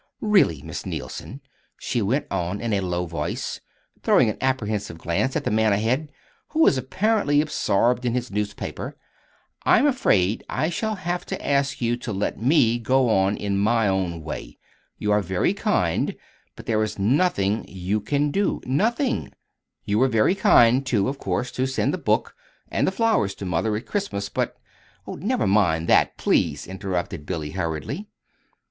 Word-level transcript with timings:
"Really, 0.19 0.63
Miss 0.63 0.83
Neilson," 0.83 1.41
she 1.77 2.01
went 2.01 2.25
on 2.31 2.59
in 2.59 2.73
a 2.73 2.79
low 2.81 3.05
voice, 3.05 3.61
throwing 4.01 4.31
an 4.31 4.37
apprehensive 4.41 4.97
glance 4.97 5.35
at 5.35 5.43
the 5.43 5.51
man 5.51 5.73
ahead, 5.73 6.11
who 6.47 6.61
was 6.61 6.75
apparently 6.75 7.39
absorbed 7.39 8.03
in 8.03 8.15
his 8.15 8.31
newspaper, 8.31 8.97
"I'm 9.63 9.85
afraid 9.85 10.43
I 10.49 10.71
shall 10.71 10.95
have 10.95 11.23
to 11.27 11.47
ask 11.47 11.81
you 11.81 11.97
to 11.97 12.11
let 12.11 12.41
me 12.41 12.79
go 12.79 13.09
on 13.09 13.37
in 13.37 13.59
my 13.59 13.87
own 13.87 14.23
way. 14.23 14.57
You 14.97 15.11
are 15.11 15.21
very 15.21 15.53
kind, 15.53 16.15
but 16.55 16.65
there 16.65 16.81
is 16.81 16.97
nothing 16.97 17.63
you 17.67 18.01
can 18.03 18.31
do; 18.31 18.59
nothing. 18.65 19.31
You 19.85 19.99
were 19.99 20.07
very 20.07 20.33
kind, 20.33 20.83
too, 20.83 21.09
of 21.09 21.19
course, 21.19 21.51
to 21.51 21.67
send 21.67 21.93
the 21.93 21.99
book 21.99 22.33
and 22.71 22.87
the 22.87 22.91
flowers 22.91 23.35
to 23.35 23.45
mother 23.45 23.75
at 23.75 23.85
Christmas; 23.85 24.29
but" 24.29 24.57
"Never 25.07 25.45
mind 25.45 25.87
that, 25.89 26.17
please," 26.17 26.65
interrupted 26.65 27.27
Billy, 27.27 27.51
hurriedly. 27.51 28.07